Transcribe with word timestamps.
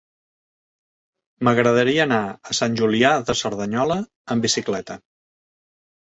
M'agradaria 1.47 2.05
anar 2.07 2.21
a 2.53 2.57
Sant 2.59 2.77
Julià 2.79 3.11
de 3.27 3.35
Cerdanyola 3.41 3.99
amb 4.37 4.47
bicicleta. 4.47 4.97